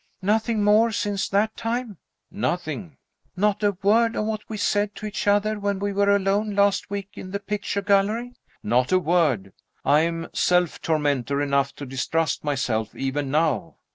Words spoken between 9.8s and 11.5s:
I am self tormentor